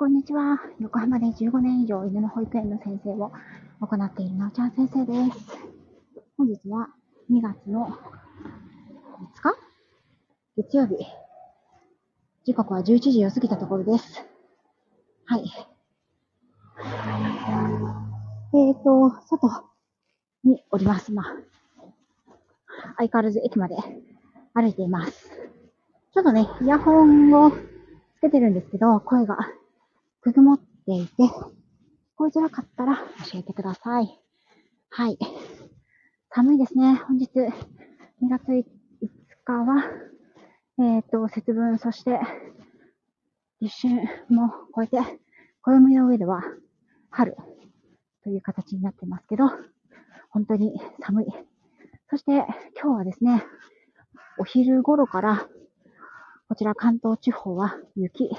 [0.00, 0.60] こんにちは。
[0.78, 3.32] 横浜で15年以上犬の保育園の先生を
[3.80, 5.58] 行っているなおちゃん先生です。
[6.36, 6.86] 本日は
[7.28, 7.90] 2月の5
[9.42, 9.56] 日？
[10.56, 10.94] 月曜日。
[12.44, 14.24] 時刻は11時を過ぎたところです。
[15.24, 15.42] はい。
[18.54, 19.64] えっ、ー、と、外
[20.44, 21.10] におります。
[21.10, 21.26] まあ、
[22.98, 23.74] 相変わらず駅まで
[24.54, 25.28] 歩いています。
[26.14, 27.56] ちょっとね、イヤホンをつ
[28.20, 29.38] けてるんですけど、声が
[30.32, 31.30] くぐもっていて、聞
[32.16, 32.96] こえづらかったら
[33.32, 34.20] 教えてください。
[34.90, 35.18] はい。
[36.28, 36.96] 寒いですね。
[36.96, 37.50] 本日2
[38.28, 38.64] 月5
[39.46, 39.84] 日は、
[40.80, 42.20] えっ、ー、と、節分、そして、
[43.62, 44.98] 立春も超えて、
[45.62, 46.42] 暦の上では
[47.08, 47.34] 春
[48.22, 49.44] という形になってますけど、
[50.28, 51.26] 本当に寒い。
[52.10, 52.32] そして
[52.78, 53.42] 今日はですね、
[54.38, 55.48] お昼頃から、
[56.50, 58.30] こちら関東地方は雪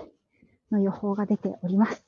[0.71, 2.05] の予報が出ております。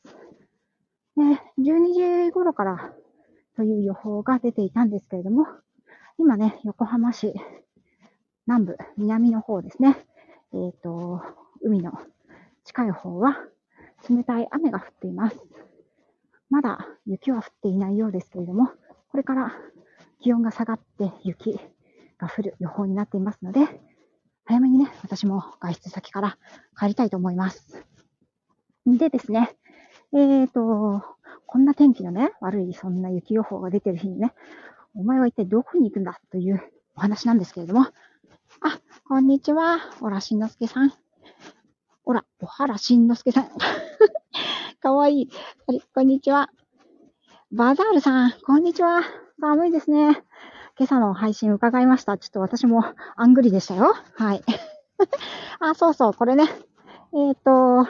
[1.16, 1.24] で、
[1.60, 2.94] 12時頃から
[3.55, 5.46] という予報が出ていたんですけれども、
[6.18, 7.34] 今ね、横浜市
[8.48, 9.98] 南部、南の方ですね、
[10.54, 11.22] えっ、ー、と、
[11.62, 11.91] 海の
[12.63, 13.38] 近い方は
[14.10, 15.38] 冷たい雨が降っています。
[16.50, 18.72] まだ雪は降っていないようですけれども、
[19.10, 19.54] これから
[20.22, 21.60] 気温が下がって雪
[22.18, 23.68] が降る予報になっていますので、
[24.46, 26.38] 早めにね、私も外出先から
[26.78, 27.85] 帰りたいと思います。
[28.85, 29.55] でですね、
[30.13, 31.04] えーと、
[31.46, 34.34] こんな天気のね、悪いそんな雪予報が出てる日にね、
[34.96, 36.62] お前は一体どこに行くんだという
[36.96, 40.93] お話なんですけれども、あ、こんにちは、おらしんのすけさん。
[42.05, 43.49] おら、おはらしんのすけさん。
[44.82, 45.29] かわいい。
[45.68, 46.49] あれ、こんにちは。
[47.51, 49.01] バザールさん、こんにちは。
[49.40, 50.23] 寒いですね。
[50.77, 52.18] 今朝の配信伺いました。
[52.18, 52.84] ちょっと私も
[53.16, 53.93] あんぐりでしたよ。
[54.16, 54.43] はい。
[55.60, 56.45] あ、そうそう、これね。
[57.13, 57.88] えっ、ー、と、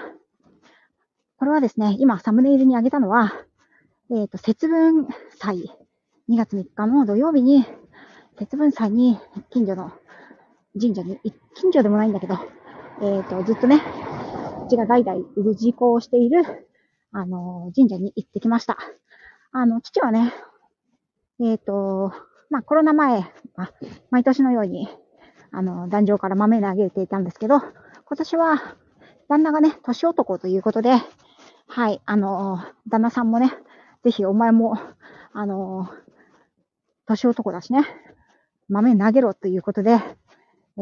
[1.42, 3.34] これはですね、今サムネイルに上げたのは、
[4.12, 5.08] えっ、ー、と、節分
[5.40, 5.76] 祭、
[6.30, 7.66] 2月3日の土曜日に、
[8.38, 9.18] 節分祭に
[9.50, 9.92] 近所の
[10.80, 11.20] 神社に、
[11.56, 12.36] 近所でもないんだけど、
[13.02, 13.82] えっ、ー、と、ずっとね、
[14.68, 15.26] うちが代々
[15.58, 16.44] 氏子をしている、
[17.12, 18.78] あの、神社に行ってきました。
[19.52, 20.32] あの、父はね、
[21.40, 22.14] えっ、ー、と、
[22.52, 23.22] まあ、コロナ前、
[23.56, 23.72] あ、
[24.12, 24.88] 毎年のように、
[25.50, 28.76] あの、壇上から豆投げていたんですけど、今年は、
[29.28, 30.92] 旦那がね、年男ということで、
[31.74, 32.60] はい、あの、
[32.90, 33.54] 旦那さんもね、
[34.04, 34.78] ぜひお前も、
[35.32, 35.88] あの、
[37.06, 37.86] 年男だしね、
[38.68, 40.00] 豆投げろということで、えっ、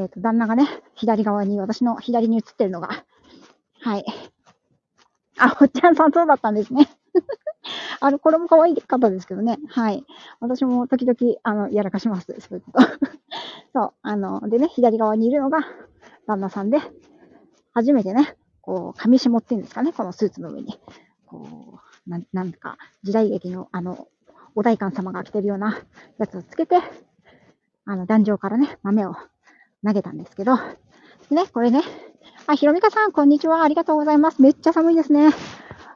[0.05, 3.05] ー、と、旦那がね、左側に、私の左に映ってるのが、
[3.81, 4.05] はい。
[5.37, 6.89] あ、おっちゃんさんそうだったんですね。
[8.01, 9.59] あの、これも可愛い方ですけどね。
[9.67, 10.03] はい。
[10.39, 12.35] 私も時々、あの、やらかします。
[12.39, 12.79] そういうこと。
[13.75, 13.93] そう。
[14.01, 15.59] あの、でね、左側にいるのが、
[16.25, 16.79] 旦那さんで、
[17.75, 20.79] 初めてね、こう、上下っていうんですかね、このスーツの上に。
[21.25, 24.07] こう、なん、なんか、時代劇の、あの、
[24.55, 25.79] お代官様が着てるような
[26.17, 26.77] やつをつけて、
[27.85, 29.15] あの、壇上からね、豆を
[29.85, 30.57] 投げたんですけど、
[31.29, 31.81] ね、これね、
[32.47, 33.63] あ、ひろみかさん、こんにちは。
[33.63, 34.41] ありがとうございます。
[34.41, 35.31] めっちゃ寒いですね。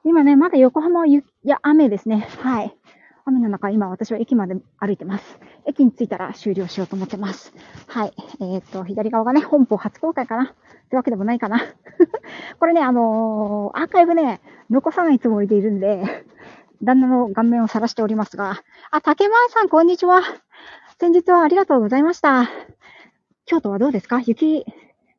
[0.05, 2.27] 今ね、まだ横浜は雪、いや、雨ですね。
[2.39, 2.77] はい。
[3.25, 5.39] 雨の中、今私は駅まで歩いてます。
[5.65, 7.53] 駅に着いたら終了しようと思ってます。
[7.87, 8.13] はい。
[8.41, 11.59] えっ、ー、と、左側がね、本邦初公開かなってわけでもないかな。
[12.59, 16.25] これね、あのー、アーカイブね、残さないつもりでいるんで、
[16.81, 20.21] 旦那の顔面を晒しておりますが、あ、竹前さん、こんにちは。
[20.99, 22.49] 先日はありがとうございました。
[23.45, 24.19] 京都はどうですか？
[24.25, 24.65] 雪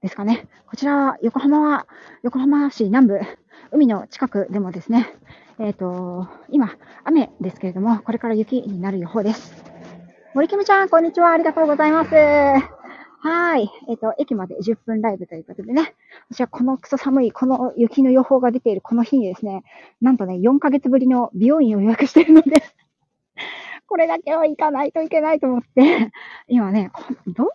[0.02, 0.46] ですかね。
[0.66, 1.86] こちらは、横浜は、
[2.22, 3.20] 横浜市南部、
[3.72, 5.08] 海の近くでもですね、
[5.60, 9.64] えっ、ー、と、今、雨ですけれども、これから雪になる予報です。
[10.34, 11.30] 森キムちゃん、こんにちは。
[11.30, 12.10] ありがとうございます。
[12.12, 13.70] はい。
[13.88, 15.94] えっ、ー、と、駅まで10分ライブということでね、
[16.28, 19.62] 私はこのクソ寒い、この雪の予報が出ているこの日にですね、
[20.00, 22.60] なんとね、4ヶ月ぶりの美容院を予約しているので、
[23.86, 26.10] これだけは行かないといけないと思って、
[26.48, 26.90] 今ね、
[27.28, 27.52] ど、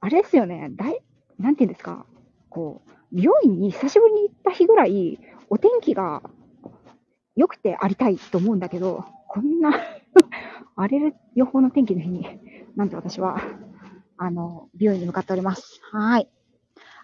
[0.00, 1.00] あれですよね、だい、
[1.38, 2.06] なんていうんですか、
[2.50, 6.22] こう、美容院に久しぶりに行った日ぐらい、お天気が
[7.36, 9.70] 良くてありたいと思うんだけど、こんな
[10.76, 12.26] 荒れる予報の天気の日に、
[12.74, 13.40] なんと私は、
[14.16, 15.80] あの、美容院に向かっております。
[15.92, 16.28] はい。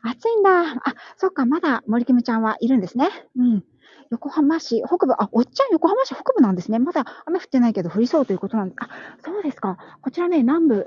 [0.03, 0.73] 暑いんだ。
[0.73, 3.09] あ、そっか、まだ森キムちゃんはいるんですね。
[3.37, 3.65] うん。
[4.11, 6.79] 横浜市北部、あ、おっちゃん横浜市北部なんですね。
[6.79, 8.89] まだ雨降ってないけど降りそうということなんです、あ、
[9.25, 9.79] そうですか。
[10.03, 10.87] こちらね、南部、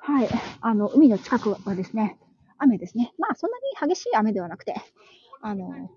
[0.00, 0.28] はい、
[0.60, 2.18] あの、海の近くはですね、
[2.58, 3.14] 雨ですね。
[3.18, 4.74] まあ、そんなに激しい雨ではなくて、
[5.40, 5.90] あの、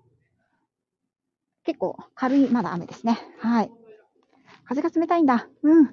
[1.66, 3.18] 結構軽いまだ雨ですね。
[3.40, 3.70] はい。
[4.64, 5.48] 風が冷たいんだ。
[5.62, 5.86] うん。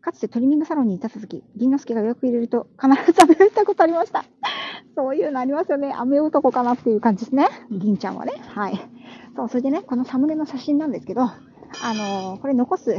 [0.00, 4.24] かつてトリミングサロンにいたとき、銀之助が予約入れると必ず雨を打ったことありました。
[4.94, 5.92] そういうのありますよね。
[5.96, 7.48] 雨男かなっていう感じですね。
[7.72, 8.34] 銀ちゃんはね。
[8.54, 8.80] はい。
[9.34, 11.34] そう、それでね、このサムネの写真なんですけど、あ
[11.92, 12.96] のー、これ残す、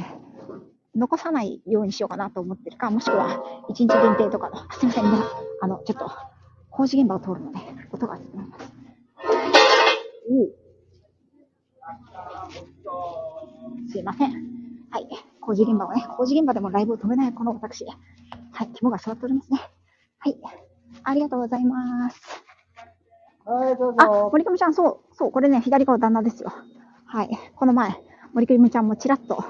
[0.95, 5.11] 残さないようにしようかなと思ってるか、もしくは1日限定とかの、すいません、ね、
[5.61, 6.11] あの、ちょっと、
[6.71, 7.59] 工事現場を通るので、
[7.91, 8.73] 音が聞こえます。
[13.89, 14.31] すいません。
[14.91, 15.07] はい。
[15.41, 17.85] 工事現場をね、工事現場でもライブを止めないこの私。
[17.85, 18.69] はい。
[18.73, 19.59] 肝が座っておりますね。
[20.19, 20.37] はい。
[21.03, 22.21] ありがとうございます。
[23.45, 24.27] はい、どうぞ。
[24.27, 26.51] あ、森上ちゃん、そう、そう、これね、左側旦那ですよ。
[27.05, 27.29] はい。
[27.55, 27.95] この前、
[28.33, 29.43] 森上ちゃんもちらっと、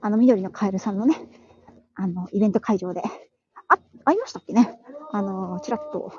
[0.00, 1.14] あの、緑のカエルさんのね、
[1.94, 3.02] あの、イベント会場で、
[3.68, 4.80] あ、会いましたっけね？
[5.12, 6.12] あの、ちらっと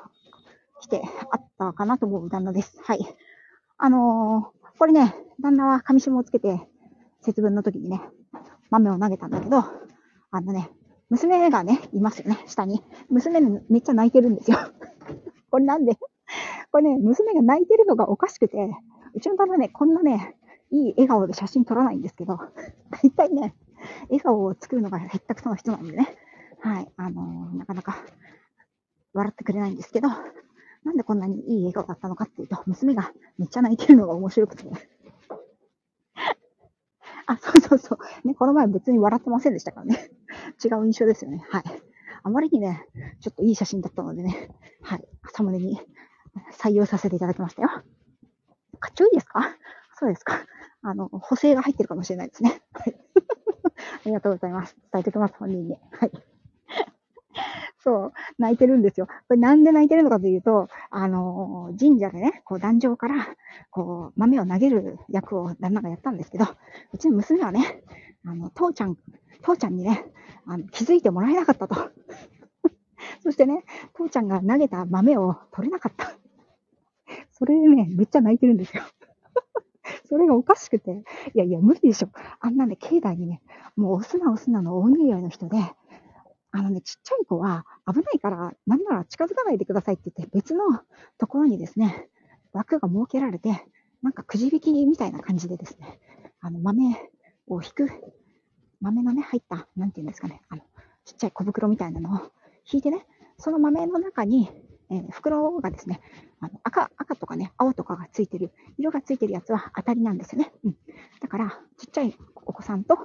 [0.80, 2.80] 来て、あったかなと思う旦那です。
[2.82, 3.06] はい。
[3.76, 6.66] あのー、これね、旦那は紙紐をつけて、
[7.22, 8.00] 節分の時にね、
[8.70, 9.58] 豆を投げたんだけど、
[10.30, 10.70] あのね、
[11.08, 12.82] 娘がね、いますよね、下に。
[13.08, 14.58] 娘めっちゃ泣いてるんですよ。
[15.50, 15.96] これなんで？
[16.72, 18.74] これね、娘が泣いてるのがおかしくて、
[19.14, 20.36] うちの旦那ね、こんなね、
[20.70, 22.38] いい笑顔で写真撮らないんですけど、
[23.02, 23.54] 大体ね、
[24.08, 26.16] 笑顔を作るのがへったくそな人なんでね、
[26.60, 27.96] はい、あのー、なかなか
[29.14, 34.64] 笑ってくれないんですけど、なんでこんなにいい笑顔だったのかっていうと、娘がめっちゃ泣いてるのが面白くて。
[37.26, 38.28] あ、そうそうそう。
[38.28, 40.10] ね、この前別に笑ってませんでしたからね。
[40.64, 41.44] 違う印象ですよね。
[41.50, 41.64] はい。
[42.22, 42.86] あまりにね、
[43.20, 44.50] ちょっといい写真だったのでね、
[44.82, 45.08] はい。
[45.32, 45.80] サムネに
[46.52, 47.68] 採用させていただきましたよ。
[48.78, 49.56] かっちょいいですか？
[49.98, 50.44] そうですか。
[50.82, 52.60] あの、補正が入ってるかもしれないですね。
[52.72, 52.96] はい。
[53.74, 54.76] ありがとうございます。
[54.92, 55.78] 伝えておきます、本人に。
[55.92, 56.12] はい。
[57.78, 59.06] そう、泣いてるんですよ。
[59.06, 63.26] これなんで泣いてるのかというと、あの、神社でね、こう、壇上から、
[63.70, 66.46] こう、豆を投げる役を旦那がやったんですけど、
[66.92, 67.82] うちの娘はね、
[68.24, 68.96] あの、父ちゃん、
[69.42, 70.04] 父ちゃんにね、
[70.46, 71.74] あの気づいてもらえなかったと。
[73.22, 76.12] そしてね、父ちゃんが投げた豆を取れなかった。
[77.32, 78.82] それでね、めっちゃ泣いてるんですよ。
[80.08, 81.04] それがおかしくて、
[81.34, 82.08] いやいや、無理でしょ。
[82.40, 83.42] あんなね、境内にね、
[83.76, 85.58] もうお砂お砂の大にぎわいの人で、
[86.50, 90.64] あのね、ちっちゃい子は危ないから、なんなら近づかないでくださいって言って、別の
[91.18, 92.08] ところにですね、
[92.52, 93.66] 枠が設けられて、
[94.02, 96.00] なんかくじ引きみたいな感じでですね、
[96.40, 97.10] あの豆
[97.46, 97.88] を引く、
[98.80, 100.62] 豆のね、入った、なんていうんですかね、あの、
[101.04, 102.32] ちっちゃい小袋みたいなのを
[102.70, 103.06] 引いてね、
[103.38, 104.50] その豆の中に、
[104.90, 106.00] えー、袋がですね、
[106.40, 110.52] あの赤、赤とかね、青とかがついてる、色がついてるやつは当たりなんですよね。
[110.64, 110.76] うん。
[111.20, 112.98] だから、ちっちゃいお子さんと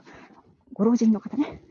[0.73, 1.61] ご老人の方ね、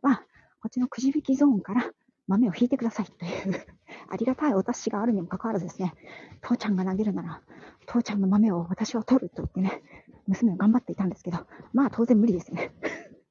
[0.00, 0.22] は、
[0.60, 1.90] こっちのくじ引きゾーンから
[2.32, 3.66] 豆を引いてください という
[4.08, 5.94] ありがたいお達しがあるにもかかわらずですね、
[6.40, 7.42] 父ちゃんが投げるなら、
[7.86, 9.82] 父ちゃんの豆を私は取ると言ってね、
[10.26, 12.72] 娘は頑張っていたんですけど、まあ当然無理ですよね。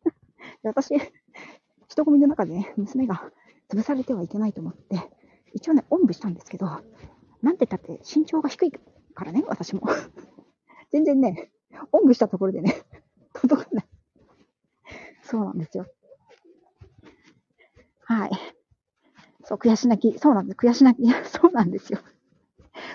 [0.63, 0.95] 私、
[1.87, 3.31] 人混みの中でね、娘が
[3.69, 5.11] 潰されてはいけないと思って、
[5.53, 9.81] 一応ね、おんぶしたんですけど、なんて言ったって身長が低いからね、私も。
[10.91, 11.51] 全然ね、
[11.91, 12.83] おんぶしたところでね、
[13.33, 13.85] 届かない。
[15.23, 15.85] そうなんですよ。
[18.03, 18.31] はい。
[19.45, 20.17] そう、悔し泣き。
[20.19, 20.57] そうなんです。
[20.57, 21.07] 悔し泣き。
[21.29, 21.99] そうなんですよ。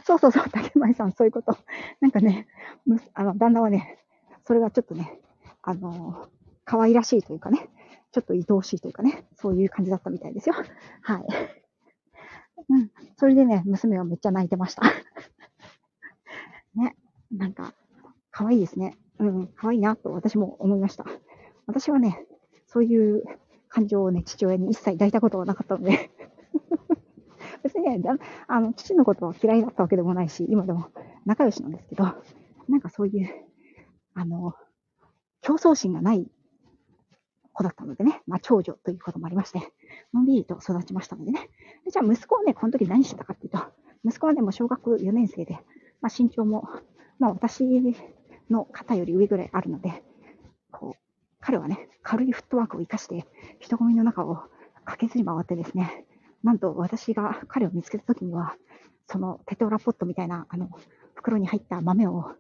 [0.05, 1.57] そうそうそう、竹前さん、そういうこと。
[2.01, 2.49] なんかね、
[3.15, 3.99] あの、旦那はね、
[4.45, 5.21] それがちょっとね、
[5.63, 6.29] あの、
[6.65, 7.69] 可愛らしいというかね、
[8.11, 10.57] ちょっと愛おしいというかね、そういう感じだったみたいですよ。
[11.03, 11.25] はい。
[12.69, 12.91] うん。
[13.17, 14.83] それでね、娘はめっちゃ泣いてました。
[16.75, 16.97] ね。
[17.31, 17.75] なんか、
[18.31, 18.97] 可愛いですね。
[19.19, 21.05] うん、可愛いなと私も思いました。
[21.67, 22.27] 私はね、
[22.67, 23.23] そういう
[23.69, 26.11] 感情をね、父親に一切抱いたことはなかったので
[27.87, 30.89] 別にね、あの、父のことは嫌いだったわけでもないし、今でも
[31.25, 32.05] 仲良しなんですけど、
[32.69, 33.29] なんかそういう、
[34.15, 34.55] あの、
[35.41, 36.29] 競争心がない
[37.53, 39.61] 子だったのでね、まあ、長女ということもありまして、
[40.13, 41.49] のんびりと育ちましたのでね。
[41.85, 43.59] でじゃあ、息子はね、この時何してたかっていうと、
[44.05, 45.55] 息子はね、もう小学4年生で、
[46.01, 46.69] まあ、身長も、
[47.19, 47.65] まあ、私
[48.51, 50.03] の肩より上ぐらいあるので、
[50.71, 51.03] こう、
[51.41, 53.27] 彼はね、軽いフットワークを活かして、
[53.59, 54.43] 人混みの中を
[54.85, 56.05] 駆けずり回ってですね、
[56.47, 58.55] なんと私が彼を見つけた時には、
[59.09, 60.71] そのテトラポットみたいな、あの、
[61.15, 62.37] 袋に入った豆を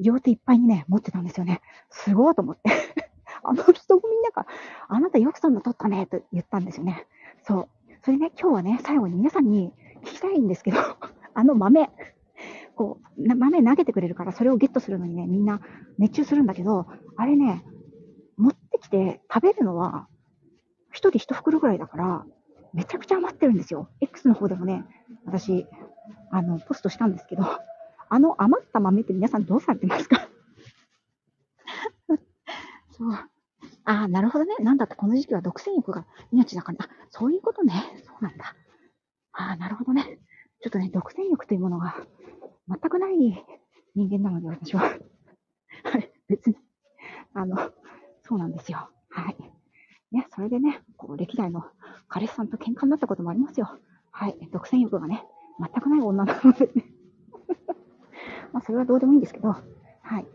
[0.00, 1.60] 両手いっぱいにね、持ってたんですよね。
[1.88, 2.62] すごいと思って。
[3.44, 4.46] あの人混みの中、
[4.88, 7.06] あなたよくそんな取ったね、と言ったんですよね。
[7.44, 7.68] そう。
[8.02, 9.72] それね、今日はね、最後に皆さんに
[10.02, 10.78] 聞きたいんですけど、
[11.32, 11.88] あの豆、
[12.74, 15.60] こう、豆投げてくれるから、それをゲットするのにね、みんな
[15.98, 17.64] 熱中するんだけど、あれね、
[18.36, 20.08] 持ってきて食べるのは、
[20.90, 22.26] 一人一袋ぐらいだから、
[22.76, 23.88] めちゃくちゃ余ってるんですよ。
[24.00, 24.84] X の方でもね、
[25.24, 25.66] 私、
[26.30, 27.42] あの、ポストしたんですけど、
[28.08, 30.28] あの余った豆って皆さんどうされてますか？
[32.92, 33.12] そう。
[33.12, 33.28] あ
[33.84, 34.54] あ、なるほどね。
[34.60, 37.72] なんだってこの時期は独占欲が命だから、あ、そういうことね。
[38.06, 38.54] そうなんだ。
[39.32, 40.18] ああ、なるほどね。
[40.62, 41.96] ちょっとね、独占欲というものが
[42.68, 43.16] 全くない
[43.94, 44.82] 人間なので、私は。
[45.84, 46.56] はい別に。
[47.34, 47.56] あの、
[48.22, 48.90] そうなんですよ。
[49.10, 49.36] はい。
[50.12, 51.64] ね、それでね、こう、歴代の
[52.16, 53.68] 彼氏さんと喧嘩になったこともありますよ。
[54.10, 54.38] はい。
[54.50, 55.26] 独占欲がね、
[55.60, 56.86] 全くない女なのでね。
[58.54, 60.26] まあ、それはどうでもいいんですけど、はい。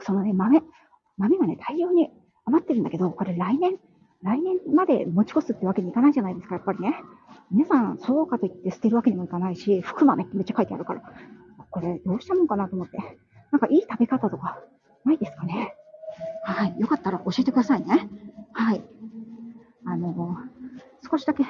[0.00, 0.62] そのね、豆、
[1.18, 2.10] 豆がね、大量に
[2.46, 3.76] 余ってるんだけど、これ来年、
[4.22, 6.94] 来年まで持ち越すってわけにいかないじゃないですか、やっぱりね。
[7.50, 11.02] 皆さん、そうかといって捨てるわけにもいかないし、福豆ってめっちゃ書いてあるから、
[11.68, 12.96] これどうしたもんかなと思って。
[13.50, 14.58] なんかいい食べ方とか
[15.04, 15.74] ないですかね。
[16.44, 16.80] はい。
[16.80, 18.08] よかったら教えてくださいね。
[18.54, 18.82] はい。
[19.84, 20.57] あのー、
[21.10, 21.44] 少しだけ、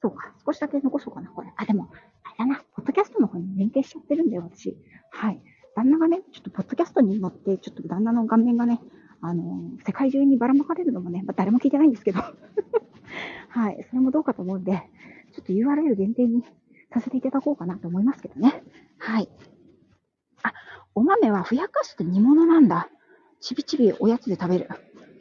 [0.00, 1.52] そうか、少しだけ残そうかな、これ。
[1.56, 1.90] あ、でも、
[2.22, 4.76] あれだな、ポッドキャストの方に連携しちゃってるんだよ、私。
[5.10, 5.42] はい。
[5.74, 8.80] 旦那がね、ちょっとポッドキャストに乗って、ちょっと旦那の顔面がね、
[9.20, 12.20] あの、世界中にばらまかれるのもね、まあ、誰も聞いてないんですけど、
[13.48, 14.82] はい、それもどうかと思うんで、
[15.32, 16.44] ちょっと URL 限定に
[16.92, 18.62] させていただこうかなと思いますけどね。
[18.98, 19.28] はい。
[20.42, 20.52] あ、
[20.94, 22.88] お豆はふやかして煮物なんだ。
[23.40, 24.68] ちびちびおやつで食べる。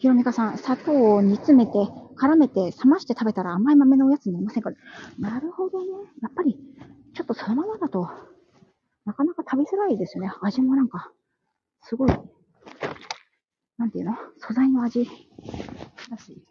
[0.03, 1.71] ひろみかさん、砂糖を煮詰めて、
[2.17, 4.71] 絡めて、冷まして食べたら甘い豆のおやつになりませんか？
[5.17, 5.87] なるほどね。
[6.21, 6.59] やっぱり、
[7.13, 8.09] ちょっとそのままだと、
[9.05, 10.29] なかなか食べづらいですね。
[10.41, 11.13] 味もなんか、
[11.83, 12.09] すごい、
[13.77, 14.17] なんていうの？
[14.39, 16.43] 素材の味だし。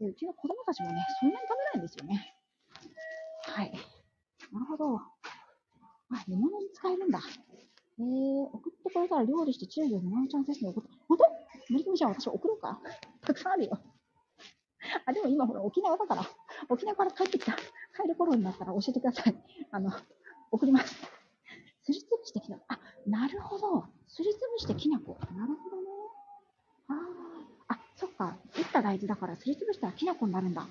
[0.00, 2.34] で、うちの子供たちもね、そんなに食べないんですよね。
[3.42, 3.72] はい。
[4.52, 4.96] なるほど。
[4.96, 5.04] あ、
[6.26, 7.20] 煮物に使えるんだ。
[8.00, 8.04] えー、
[8.52, 10.91] 送ってくれたら料理して中国のマンちゃん先生に送っ
[11.72, 12.78] 森君ちゃん私送ろうか
[13.22, 13.78] たくさんあるよ。
[15.06, 16.28] あ、でも今ほら沖縄だから、
[16.68, 19.34] 沖縄から帰ってきた、帰る頃になったら教えてください。
[19.70, 19.90] あの、
[20.50, 20.94] 送ります。
[21.84, 22.64] すりつぶしてきなこ。
[22.68, 23.84] あ、なるほど。
[24.06, 25.16] すりつぶしてきなこ。
[25.34, 25.88] なるほどね。
[27.68, 28.36] ああ、そっか。
[28.56, 30.62] 打った大豆だからすりつぶしたらきな粉になるんだ。
[30.62, 30.66] あ、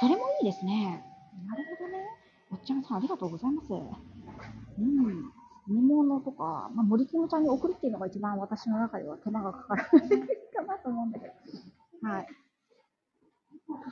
[0.00, 1.02] それもいいですね。
[1.48, 2.04] なるほどね。
[2.52, 3.72] おっちゃんさんありがとうございます。
[3.72, 5.32] うん。
[5.68, 12.08] 煮物とか、まあ、森キムちゃんに送るっていうのが一番私の中では手間がかかるかなと思うんだけど。
[12.08, 12.28] はい。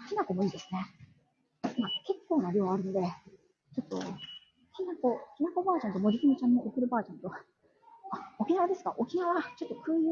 [0.09, 0.87] きな粉もいいですね。
[1.63, 3.01] まあ、結構な量あるんで、
[3.75, 4.03] ちょっと、き
[4.85, 7.41] なこ、きなこバージョンと森キムちゃんに送るバージョンと、あ、
[8.39, 8.95] 沖縄ですか？
[8.99, 10.05] 沖縄、ちょっと空輸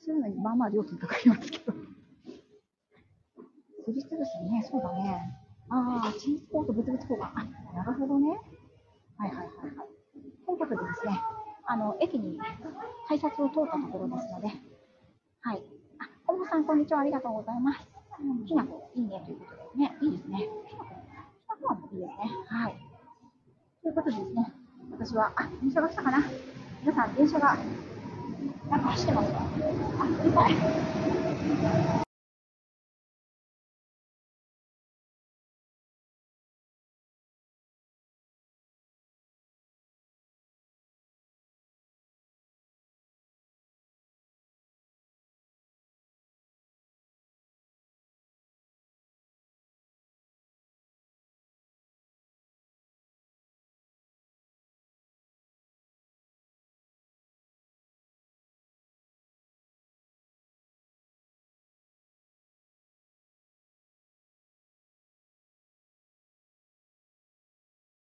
[0.00, 1.72] するのにまあまあ料金かかりますけど。
[3.84, 5.36] すりつぶしね、そうだね。
[5.70, 7.26] ああ、チンスポートブツブツ交換。
[7.34, 8.40] あ、なるほどね。
[9.18, 9.87] はいはいはいはい。
[10.48, 11.20] ということでですね、
[11.66, 12.40] あの、駅に
[13.06, 14.48] 改札を通ったところですので、
[15.42, 15.62] はい。
[16.00, 17.00] あ、小野さん、こんにちは。
[17.00, 17.80] ありがとうございます。
[18.46, 20.48] きなこ、いいねということでね、いいですね。
[20.66, 22.14] きなこ、きなこはいいですね。
[22.48, 22.74] はい。
[23.82, 24.52] ということでですね、
[24.90, 26.24] 私は、あ、電車が来たかな
[26.80, 27.58] 皆さん、電車が、
[28.70, 29.40] なんか走ってますか？
[29.40, 29.44] あ、
[30.24, 32.07] 見たい。